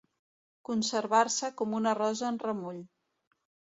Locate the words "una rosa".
1.81-2.27